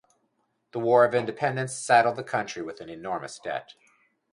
The 0.71 0.79
War 0.79 1.05
of 1.05 1.13
Independence 1.13 1.75
saddled 1.77 2.15
the 2.15 2.23
country 2.23 2.63
with 2.63 2.81
an 2.81 2.89
enormous 2.89 3.37
debt. 3.37 3.75